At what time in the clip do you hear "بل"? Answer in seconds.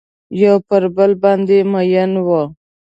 0.95-1.11